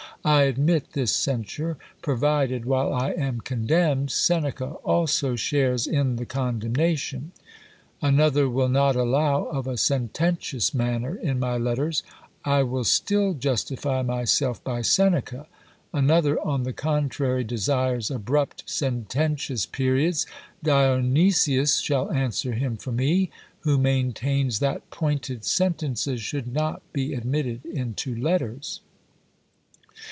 I 0.23 0.43
admit 0.43 0.91
this 0.93 1.11
censure, 1.15 1.77
provided, 2.03 2.65
while 2.65 2.93
I 2.93 3.09
am 3.13 3.41
condemned, 3.41 4.11
Seneca 4.11 4.73
also 4.83 5.35
shares 5.35 5.87
in 5.87 6.17
the 6.17 6.27
condemnation. 6.27 7.31
Another 8.03 8.47
will 8.47 8.69
not 8.69 8.95
allow 8.95 9.45
of 9.45 9.65
a 9.65 9.77
sententious 9.77 10.75
manner 10.75 11.15
in 11.15 11.39
my 11.39 11.57
letters; 11.57 12.03
I 12.45 12.61
will 12.61 12.83
still 12.83 13.33
justify 13.33 14.03
myself 14.03 14.63
by 14.63 14.83
Seneca. 14.83 15.47
Another, 15.91 16.39
on 16.45 16.61
the 16.65 16.73
contrary, 16.73 17.43
desires 17.43 18.11
abrupt 18.11 18.61
sententious 18.67 19.65
periods; 19.65 20.27
Dionysius 20.61 21.79
shall 21.79 22.11
answer 22.11 22.51
him 22.53 22.77
for 22.77 22.91
me, 22.91 23.31
who 23.61 23.79
maintains 23.79 24.59
that 24.59 24.87
pointed 24.91 25.45
sentences 25.45 26.21
should 26.21 26.53
not 26.53 26.83
be 26.93 27.15
admitted 27.15 27.65
into 27.65 28.15
letters. 28.15 28.81